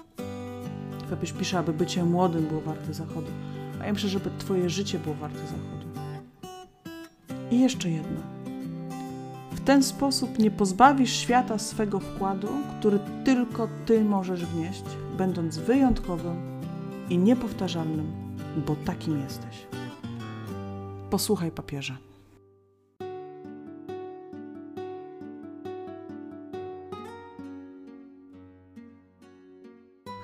Papież 1.09 1.31
pisze, 1.31 1.59
aby 1.59 1.73
bycie 1.73 2.03
młodym 2.03 2.45
było 2.45 2.61
warte 2.61 2.93
zachodu, 2.93 3.27
a 3.81 3.85
ja 3.85 3.93
myślę, 3.93 4.09
żeby 4.09 4.29
Twoje 4.37 4.69
życie 4.69 4.99
było 4.99 5.15
warte 5.15 5.39
zachodu. 5.39 5.85
I 7.51 7.59
jeszcze 7.59 7.89
jedno. 7.89 8.21
W 9.51 9.59
ten 9.59 9.83
sposób 9.83 10.39
nie 10.39 10.51
pozbawisz 10.51 11.11
świata 11.11 11.59
swego 11.59 11.99
wkładu, 11.99 12.47
który 12.79 12.99
tylko 13.23 13.67
Ty 13.85 14.03
możesz 14.03 14.45
wnieść, 14.45 14.83
będąc 15.17 15.57
wyjątkowym 15.57 16.61
i 17.09 17.17
niepowtarzalnym, 17.17 18.11
bo 18.67 18.75
takim 18.75 19.21
jesteś. 19.21 19.67
Posłuchaj 21.09 21.51
papieża. 21.51 21.97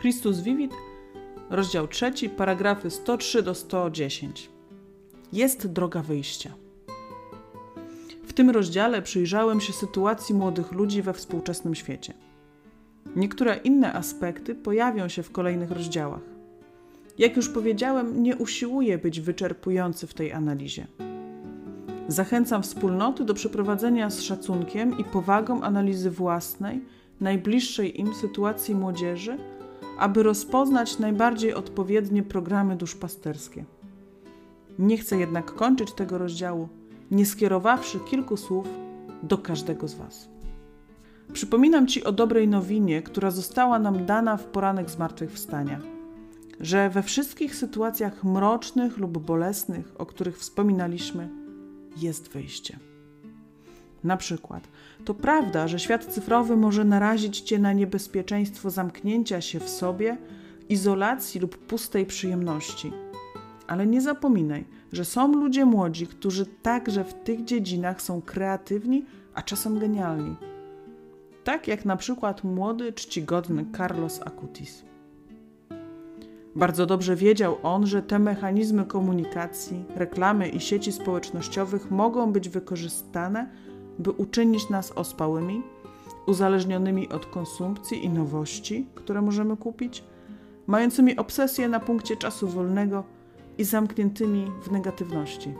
Chrystus 0.01 0.39
Vivit, 0.39 0.71
rozdział 1.49 1.87
3, 1.87 2.11
paragrafy 2.37 2.91
103 2.91 3.43
do 3.43 3.55
110. 3.55 4.49
Jest 5.33 5.67
droga 5.67 6.01
wyjścia. 6.01 6.53
W 8.23 8.33
tym 8.33 8.49
rozdziale 8.49 9.01
przyjrzałem 9.01 9.61
się 9.61 9.73
sytuacji 9.73 10.35
młodych 10.35 10.71
ludzi 10.71 11.01
we 11.01 11.13
współczesnym 11.13 11.75
świecie. 11.75 12.13
Niektóre 13.15 13.55
inne 13.55 13.93
aspekty 13.93 14.55
pojawią 14.55 15.07
się 15.07 15.23
w 15.23 15.31
kolejnych 15.31 15.71
rozdziałach. 15.71 16.23
Jak 17.17 17.35
już 17.35 17.49
powiedziałem, 17.49 18.23
nie 18.23 18.35
usiłuję 18.35 18.97
być 18.97 19.21
wyczerpujący 19.21 20.07
w 20.07 20.13
tej 20.13 20.33
analizie. 20.33 20.87
Zachęcam 22.07 22.63
wspólnoty 22.63 23.25
do 23.25 23.33
przeprowadzenia 23.33 24.09
z 24.09 24.21
szacunkiem 24.21 24.97
i 24.99 25.03
powagą 25.03 25.61
analizy 25.61 26.11
własnej, 26.11 26.81
najbliższej 27.19 27.99
im 27.99 28.15
sytuacji 28.15 28.75
młodzieży 28.75 29.37
aby 29.97 30.23
rozpoznać 30.23 30.99
najbardziej 30.99 31.53
odpowiednie 31.53 32.23
programy 32.23 32.75
duszpasterskie. 32.75 33.65
Nie 34.79 34.97
chcę 34.97 35.17
jednak 35.17 35.55
kończyć 35.55 35.91
tego 35.91 36.17
rozdziału, 36.17 36.69
nie 37.11 37.25
skierowawszy 37.25 37.99
kilku 37.99 38.37
słów 38.37 38.67
do 39.23 39.37
każdego 39.37 39.87
z 39.87 39.93
Was. 39.93 40.29
Przypominam 41.33 41.87
Ci 41.87 42.03
o 42.03 42.11
dobrej 42.11 42.47
nowinie, 42.47 43.01
która 43.01 43.31
została 43.31 43.79
nam 43.79 44.05
dana 44.05 44.37
w 44.37 44.43
poranek 44.43 44.89
zmartwychwstania, 44.89 45.79
że 46.59 46.89
we 46.89 47.03
wszystkich 47.03 47.55
sytuacjach 47.55 48.23
mrocznych 48.23 48.97
lub 48.97 49.17
bolesnych, 49.17 49.93
o 49.97 50.05
których 50.05 50.37
wspominaliśmy, 50.37 51.29
jest 51.97 52.29
wyjście. 52.29 52.90
Na 54.03 54.17
przykład, 54.17 54.67
to 55.05 55.13
prawda, 55.13 55.67
że 55.67 55.79
świat 55.79 56.05
cyfrowy 56.05 56.57
może 56.57 56.85
narazić 56.85 57.39
cię 57.41 57.59
na 57.59 57.73
niebezpieczeństwo 57.73 58.69
zamknięcia 58.69 59.41
się 59.41 59.59
w 59.59 59.69
sobie, 59.69 60.17
izolacji 60.69 61.41
lub 61.41 61.57
pustej 61.57 62.05
przyjemności. 62.05 62.91
Ale 63.67 63.87
nie 63.87 64.01
zapominaj, 64.01 64.65
że 64.91 65.05
są 65.05 65.33
ludzie 65.33 65.65
młodzi, 65.65 66.07
którzy 66.07 66.45
także 66.45 67.03
w 67.03 67.13
tych 67.13 67.43
dziedzinach 67.43 68.01
są 68.01 68.21
kreatywni, 68.21 69.05
a 69.33 69.41
czasem 69.41 69.79
genialni. 69.79 70.35
Tak 71.43 71.67
jak 71.67 71.85
na 71.85 71.95
przykład 71.95 72.43
młody, 72.43 72.93
czcigodny 72.93 73.65
Carlos 73.77 74.21
Acutis. 74.21 74.83
Bardzo 76.55 76.85
dobrze 76.85 77.15
wiedział 77.15 77.57
on, 77.63 77.87
że 77.87 78.01
te 78.01 78.19
mechanizmy 78.19 78.85
komunikacji, 78.85 79.83
reklamy 79.95 80.49
i 80.49 80.59
sieci 80.59 80.91
społecznościowych 80.91 81.91
mogą 81.91 82.31
być 82.31 82.49
wykorzystane 82.49 83.49
by 84.01 84.11
uczynić 84.11 84.69
nas 84.69 84.91
ospałymi, 84.91 85.61
uzależnionymi 86.27 87.09
od 87.09 87.25
konsumpcji 87.25 88.05
i 88.05 88.09
nowości, 88.09 88.85
które 88.95 89.21
możemy 89.21 89.57
kupić, 89.57 90.03
mającymi 90.67 91.17
obsesję 91.17 91.69
na 91.69 91.79
punkcie 91.79 92.17
czasu 92.17 92.47
wolnego 92.47 93.03
i 93.57 93.63
zamkniętymi 93.63 94.51
w 94.63 94.71
negatywności. 94.71 95.53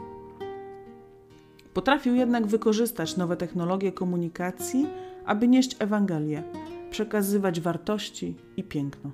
Potrafił 1.74 2.14
jednak 2.14 2.46
wykorzystać 2.46 3.16
nowe 3.16 3.36
technologie 3.36 3.92
komunikacji, 3.92 4.86
aby 5.24 5.48
nieść 5.48 5.76
Ewangelię, 5.78 6.42
przekazywać 6.90 7.60
wartości 7.60 8.36
i 8.56 8.64
piękno. 8.64 9.10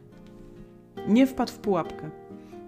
Nie 1.08 1.26
wpadł 1.26 1.52
w 1.52 1.58
pułapkę. 1.58 2.10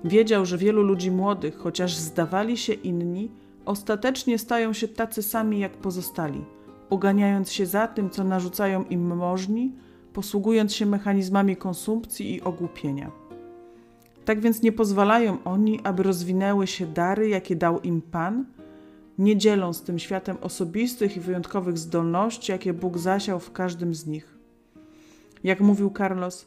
Wiedział, 0.04 0.46
że 0.46 0.58
wielu 0.58 0.82
ludzi 0.82 1.10
młodych, 1.10 1.56
chociaż 1.58 1.96
zdawali 1.96 2.56
się 2.56 2.72
inni, 2.72 3.30
ostatecznie 3.70 4.38
stają 4.38 4.72
się 4.72 4.88
tacy 4.88 5.22
sami 5.22 5.60
jak 5.60 5.72
pozostali, 5.72 6.44
oganiając 6.90 7.52
się 7.52 7.66
za 7.66 7.88
tym, 7.88 8.10
co 8.10 8.24
narzucają 8.24 8.84
im 8.84 9.16
możni, 9.16 9.72
posługując 10.12 10.74
się 10.74 10.86
mechanizmami 10.86 11.56
konsumpcji 11.56 12.34
i 12.34 12.42
ogłupienia. 12.42 13.10
Tak 14.24 14.40
więc 14.40 14.62
nie 14.62 14.72
pozwalają 14.72 15.38
oni, 15.44 15.80
aby 15.84 16.02
rozwinęły 16.02 16.66
się 16.66 16.86
dary, 16.86 17.28
jakie 17.28 17.56
dał 17.56 17.80
im 17.80 18.02
Pan, 18.02 18.44
nie 19.18 19.36
dzielą 19.36 19.72
z 19.72 19.82
tym 19.82 19.98
światem 19.98 20.36
osobistych 20.40 21.16
i 21.16 21.20
wyjątkowych 21.20 21.78
zdolności, 21.78 22.52
jakie 22.52 22.72
Bóg 22.72 22.98
zasiał 22.98 23.40
w 23.40 23.52
każdym 23.52 23.94
z 23.94 24.06
nich. 24.06 24.38
Jak 25.44 25.60
mówił 25.60 25.92
Carlos, 25.98 26.46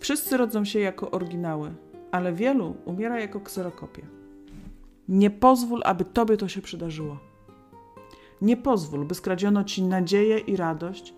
wszyscy 0.00 0.36
rodzą 0.36 0.64
się 0.64 0.80
jako 0.80 1.10
oryginały, 1.10 1.74
ale 2.10 2.32
wielu 2.32 2.76
umiera 2.84 3.20
jako 3.20 3.40
kserokopie. 3.40 4.15
Nie 5.08 5.30
pozwól, 5.30 5.82
aby 5.84 6.04
tobie 6.04 6.36
to 6.36 6.48
się 6.48 6.62
przydarzyło. 6.62 7.18
Nie 8.42 8.56
pozwól, 8.56 9.04
by 9.04 9.14
skradziono 9.14 9.64
ci 9.64 9.82
nadzieję 9.82 10.38
i 10.38 10.56
radość, 10.56 11.14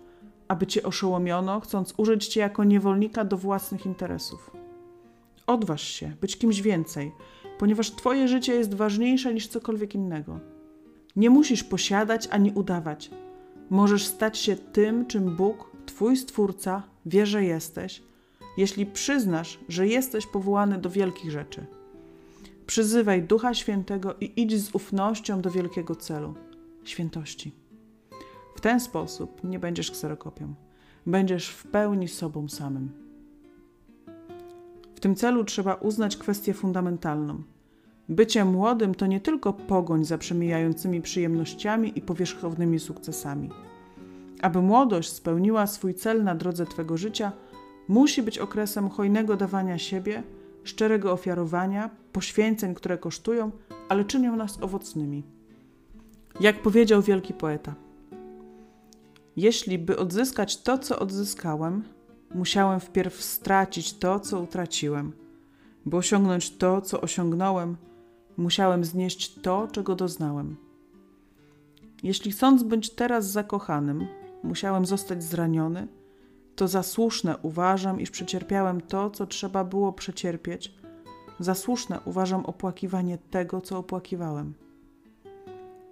aby 0.47 0.67
cię 0.67 0.83
oszołomiono, 0.83 1.59
chcąc 1.59 1.93
użyć 1.97 2.27
cię 2.27 2.39
jako 2.39 2.63
niewolnika 2.63 3.25
do 3.25 3.37
własnych 3.37 3.85
interesów. 3.85 4.51
Odważ 5.47 5.81
się 5.81 6.11
być 6.21 6.37
kimś 6.37 6.61
więcej, 6.61 7.11
ponieważ 7.59 7.91
twoje 7.91 8.27
życie 8.27 8.53
jest 8.53 8.73
ważniejsze 8.73 9.33
niż 9.33 9.47
cokolwiek 9.47 9.95
innego. 9.95 10.39
Nie 11.15 11.29
musisz 11.29 11.63
posiadać 11.63 12.27
ani 12.31 12.51
udawać. 12.51 13.11
Możesz 13.69 14.05
stać 14.05 14.37
się 14.37 14.55
tym, 14.55 15.05
czym 15.05 15.35
Bóg, 15.35 15.71
Twój 15.85 16.17
Stwórca 16.17 16.83
wie, 17.05 17.25
że 17.25 17.43
jesteś, 17.43 18.03
jeśli 18.57 18.85
przyznasz, 18.85 19.59
że 19.69 19.87
jesteś 19.87 20.27
powołany 20.27 20.77
do 20.77 20.89
wielkich 20.89 21.31
rzeczy. 21.31 21.65
Przyzywaj 22.69 23.23
Ducha 23.23 23.53
Świętego 23.53 24.15
i 24.21 24.41
idź 24.41 24.61
z 24.61 24.75
ufnością 24.75 25.41
do 25.41 25.51
wielkiego 25.51 25.95
celu 25.95 26.33
świętości. 26.83 27.51
W 28.55 28.61
ten 28.61 28.79
sposób 28.79 29.43
nie 29.43 29.59
będziesz 29.59 29.91
kserokopią, 29.91 30.53
będziesz 31.05 31.49
w 31.49 31.67
pełni 31.67 32.07
sobą 32.07 32.49
samym. 32.49 32.91
W 34.95 34.99
tym 34.99 35.15
celu 35.15 35.43
trzeba 35.43 35.73
uznać 35.73 36.17
kwestię 36.17 36.53
fundamentalną. 36.53 37.43
Bycie 38.09 38.45
młodym 38.45 38.95
to 38.95 39.05
nie 39.05 39.19
tylko 39.19 39.53
pogoń 39.53 40.05
za 40.05 40.17
przemijającymi 40.17 41.01
przyjemnościami 41.01 41.91
i 41.95 42.01
powierzchownymi 42.01 42.79
sukcesami. 42.79 43.49
Aby 44.41 44.61
młodość 44.61 45.09
spełniła 45.09 45.67
swój 45.67 45.93
cel 45.93 46.23
na 46.23 46.35
drodze 46.35 46.65
Twego 46.65 46.97
życia, 46.97 47.31
musi 47.87 48.23
być 48.23 48.39
okresem 48.39 48.89
hojnego 48.89 49.37
dawania 49.37 49.77
siebie, 49.77 50.23
szczerego 50.63 51.11
ofiarowania, 51.11 51.89
poświęceń, 52.11 52.75
które 52.75 52.97
kosztują, 52.97 53.51
ale 53.89 54.05
czynią 54.05 54.35
nas 54.35 54.63
owocnymi. 54.63 55.23
Jak 56.39 56.61
powiedział 56.61 57.01
wielki 57.01 57.33
poeta: 57.33 57.75
Jeśli 59.35 59.79
by 59.79 59.97
odzyskać 59.97 60.61
to, 60.61 60.77
co 60.77 60.99
odzyskałem, 60.99 61.83
musiałem 62.35 62.79
wpierw 62.79 63.23
stracić 63.23 63.93
to, 63.93 64.19
co 64.19 64.39
utraciłem. 64.39 65.11
By 65.85 65.97
osiągnąć 65.97 66.57
to, 66.57 66.81
co 66.81 67.01
osiągnąłem, 67.01 67.77
musiałem 68.37 68.83
znieść 68.83 69.33
to, 69.41 69.67
czego 69.71 69.95
doznałem. 69.95 70.55
Jeśli 72.03 72.31
chcąc 72.31 72.63
być 72.63 72.89
teraz 72.89 73.31
zakochanym, 73.31 74.07
musiałem 74.43 74.85
zostać 74.85 75.23
zraniony, 75.23 75.87
to 76.59 76.67
za 76.67 76.83
słuszne 76.83 77.37
uważam, 77.41 77.99
iż 77.99 78.11
przecierpiałem 78.11 78.81
to, 78.81 79.09
co 79.09 79.27
trzeba 79.27 79.63
było 79.63 79.93
przecierpieć. 79.93 80.73
Za 81.39 81.55
słuszne 81.55 81.99
uważam 82.05 82.45
opłakiwanie 82.45 83.17
tego, 83.17 83.61
co 83.61 83.77
opłakiwałem. 83.77 84.53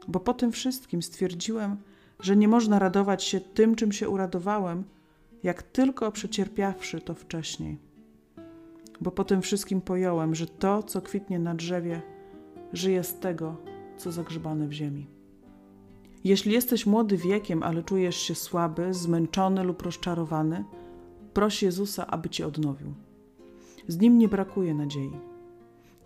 Bo 0.08 0.20
po 0.20 0.34
tym 0.34 0.52
wszystkim 0.52 1.02
stwierdziłem, 1.02 1.78
że 2.20 2.36
nie 2.36 2.48
można 2.48 2.80
radować 2.80 3.24
się 3.24 3.40
tym, 3.40 3.76
czym 3.76 3.92
się 3.92 4.10
uradowałem, 4.10 4.84
jak 5.44 5.64
tylko 5.64 6.12
przecierpiawszy 6.12 7.02
to 7.02 7.14
wcześniej. 7.14 7.78
Bo 9.02 9.12
po 9.12 9.24
tym 9.24 9.42
wszystkim 9.42 9.82
pojąłem, 9.82 10.36
że 10.36 10.48
to, 10.48 10.84
co 10.84 11.02
kwitnie 11.02 11.40
na 11.40 11.56
drzewie, 11.56 12.02
żyje 12.74 13.04
z 13.04 13.20
tego, 13.20 13.56
co 13.98 14.12
zagrzebane 14.12 14.68
w 14.68 14.72
ziemi. 14.72 15.17
Jeśli 16.28 16.54
jesteś 16.54 16.86
młody 16.86 17.18
wiekiem, 17.18 17.64
ale 17.64 17.84
czujesz 17.84 18.16
się 18.16 18.36
słaby, 18.36 18.94
zmęczony 18.94 19.64
lub 19.64 19.82
rozczarowany, 19.82 20.64
proś 21.34 21.64
Jezusa, 21.64 22.08
aby 22.08 22.30
cię 22.30 22.48
odnowił. 22.48 22.94
Z 23.88 24.00
nim 24.00 24.18
nie 24.18 24.28
brakuje 24.28 24.74
nadziei. 24.74 25.12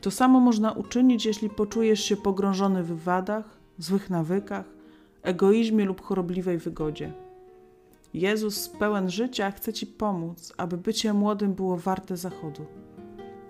To 0.02 0.12
samo 0.12 0.40
można 0.40 0.72
uczynić, 0.72 1.26
jeśli 1.26 1.50
poczujesz 1.50 2.04
się 2.04 2.18
pogrążony 2.18 2.84
w 2.84 3.04
wadach, 3.04 3.58
złych 3.78 4.10
nawykach, 4.10 4.66
egoizmie 5.22 5.86
lub 5.86 6.02
chorobliwej 6.02 6.58
wygodzie. 6.58 7.14
Jezus 8.14 8.70
pełen 8.70 9.10
życia 9.10 9.52
chce 9.52 9.74
ci 9.74 9.88
pomóc, 9.88 10.54
aby 10.58 10.78
bycie 10.78 11.14
młodym 11.14 11.54
było 11.54 11.78
warte 11.78 12.18
zachodu. 12.18 12.66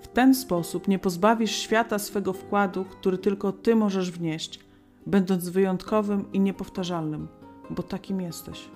W 0.01 0.07
ten 0.07 0.35
sposób 0.35 0.87
nie 0.87 0.99
pozbawisz 0.99 1.51
świata 1.51 1.99
swego 1.99 2.33
wkładu, 2.33 2.85
który 2.85 3.17
tylko 3.17 3.51
ty 3.51 3.75
możesz 3.75 4.11
wnieść– 4.11 4.59
będąc 5.05 5.49
wyjątkowym 5.49 6.31
i 6.33 6.39
niepowtarzalnym, 6.39 7.27
bo 7.69 7.83
takim 7.83 8.21
jesteś. 8.21 8.69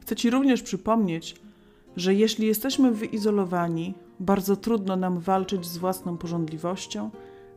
Chcę 0.00 0.16
Ci 0.16 0.30
również 0.30 0.62
przypomnieć, 0.62 1.36
że 1.96 2.14
jeśli 2.14 2.46
jesteśmy 2.46 2.90
wyizolowani, 2.92 3.94
bardzo 4.20 4.56
trudno 4.56 4.96
nam 4.96 5.18
walczyć 5.18 5.66
z 5.66 5.78
własną 5.78 6.16
porządliwością, 6.16 7.10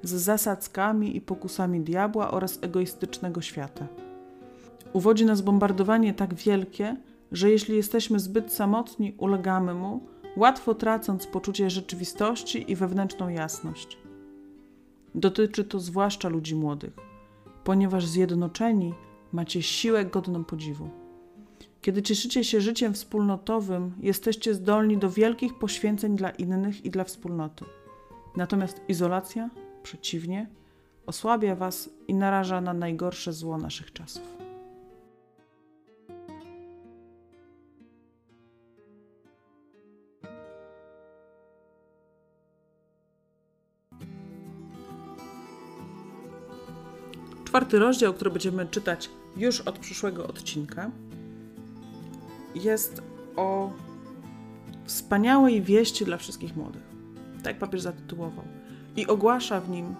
z 0.04 0.12
zasadzkami 0.12 1.18
i 1.18 1.22
pokusami 1.22 1.82
diabła 1.82 2.32
oraz 2.32 2.60
egoistycznego 2.62 3.42
świata. 3.42 3.88
Uwodzi 4.94 5.26
nas 5.26 5.42
bombardowanie 5.42 6.14
tak 6.14 6.34
wielkie, 6.34 6.98
że 7.32 7.52
jeśli 7.52 7.76
jesteśmy 7.76 8.20
zbyt 8.20 8.54
samotni, 8.54 9.16
ulegamy 9.18 9.74
mu, 9.74 10.08
łatwo 10.38 10.76
tracąc 10.76 11.28
poczucie 11.28 11.70
rzeczywistości 11.70 12.72
i 12.72 12.76
wewnętrzną 12.76 13.30
jasność. 13.30 13.98
Dotyczy 15.16 15.64
to 15.64 15.80
zwłaszcza 15.80 16.30
ludzi 16.30 16.56
młodych 16.56 17.13
ponieważ 17.64 18.06
zjednoczeni 18.06 18.94
macie 19.32 19.62
siłę 19.62 20.06
godną 20.06 20.44
podziwu. 20.44 20.90
Kiedy 21.82 22.02
cieszycie 22.02 22.44
się 22.44 22.62
życiem 22.62 22.94
wspólnotowym, 22.94 23.94
jesteście 24.00 24.54
zdolni 24.54 24.98
do 24.98 25.10
wielkich 25.10 25.54
poświęceń 25.54 26.16
dla 26.16 26.30
innych 26.30 26.86
i 26.86 26.90
dla 26.90 27.04
wspólnoty. 27.04 27.66
Natomiast 28.36 28.82
izolacja, 28.88 29.50
przeciwnie, 29.84 30.50
osłabia 31.06 31.56
Was 31.56 31.90
i 32.08 32.14
naraża 32.14 32.62
na 32.62 32.74
najgorsze 32.74 33.34
zło 33.34 33.58
naszych 33.58 33.94
czasów. 33.94 34.43
Czwarty 47.54 47.80
rozdział, 47.80 48.14
który 48.14 48.32
będziemy 48.32 48.66
czytać 48.66 49.10
już 49.38 49.62
od 49.62 49.80
przyszłego 49.80 50.28
odcinka, 50.28 50.92
jest 52.56 53.02
o 53.36 53.72
wspaniałej 54.86 55.62
wieści 55.62 56.06
dla 56.06 56.18
wszystkich 56.18 56.56
młodych. 56.56 56.82
Tak 57.44 57.60
papież 57.60 57.82
zatytułował. 57.82 58.46
I 58.96 59.08
ogłasza 59.08 59.62
w 59.62 59.70
nim 59.70 59.96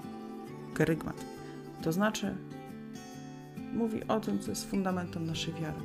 kerygmat. 0.74 1.26
To 1.84 1.92
znaczy, 1.92 2.36
mówi 3.74 4.08
o 4.08 4.20
tym, 4.20 4.40
co 4.40 4.50
jest 4.50 4.70
fundamentem 4.70 5.26
naszej 5.26 5.54
wiary. 5.54 5.80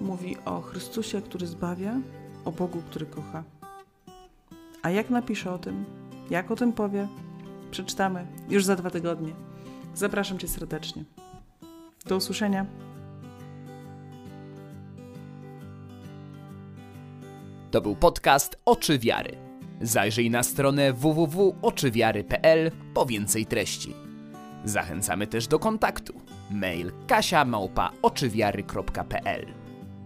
Mówi 0.00 0.36
o 0.44 0.60
Chrystusie, 0.60 1.22
który 1.22 1.46
zbawia, 1.46 2.00
o 2.44 2.52
Bogu, 2.52 2.82
który 2.90 3.06
kocha. 3.06 3.44
A 4.82 4.90
jak 4.90 5.10
napisze 5.10 5.52
o 5.52 5.58
tym, 5.58 5.84
jak 6.30 6.50
o 6.50 6.56
tym 6.56 6.72
powie, 6.72 7.08
przeczytamy 7.70 8.26
już 8.48 8.64
za 8.64 8.76
dwa 8.76 8.90
tygodnie. 8.90 9.32
Zapraszam 9.96 10.38
Cię 10.38 10.48
serdecznie. 10.48 11.04
Do 12.06 12.16
usłyszenia. 12.16 12.66
To 17.70 17.80
był 17.80 17.96
podcast 17.96 18.56
Oczy 18.64 18.98
Wiary. 18.98 19.36
Zajrzyj 19.80 20.30
na 20.30 20.42
stronę 20.42 20.92
www.oczywiary.pl 20.92 22.70
po 22.94 23.06
więcej 23.06 23.46
treści. 23.46 23.94
Zachęcamy 24.64 25.26
też 25.26 25.46
do 25.46 25.58
kontaktu. 25.58 26.12
Mail 26.50 26.92
kasiamałpa 27.06 27.92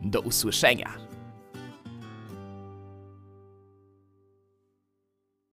Do 0.02 0.20
usłyszenia. 0.20 1.09